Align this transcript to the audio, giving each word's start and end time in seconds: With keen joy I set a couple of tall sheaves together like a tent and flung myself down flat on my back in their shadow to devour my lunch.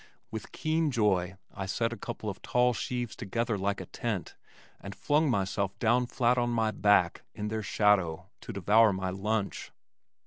With 0.31 0.51
keen 0.51 0.89
joy 0.89 1.37
I 1.53 1.67
set 1.67 1.93
a 1.93 1.95
couple 1.95 2.27
of 2.27 2.41
tall 2.41 2.73
sheaves 2.73 3.15
together 3.15 3.55
like 3.55 3.79
a 3.79 3.85
tent 3.85 4.35
and 4.79 4.95
flung 4.95 5.29
myself 5.29 5.77
down 5.77 6.07
flat 6.07 6.39
on 6.39 6.49
my 6.49 6.71
back 6.71 7.21
in 7.35 7.49
their 7.49 7.61
shadow 7.61 8.25
to 8.41 8.51
devour 8.51 8.93
my 8.93 9.11
lunch. 9.11 9.71